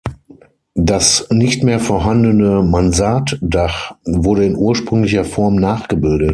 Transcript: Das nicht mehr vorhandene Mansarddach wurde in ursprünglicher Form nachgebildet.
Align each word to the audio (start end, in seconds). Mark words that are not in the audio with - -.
Das 0.73 1.27
nicht 1.29 1.61
mehr 1.63 1.79
vorhandene 1.79 2.63
Mansarddach 2.63 3.91
wurde 4.03 4.45
in 4.47 4.55
ursprünglicher 4.57 5.23
Form 5.25 5.57
nachgebildet. 5.57 6.29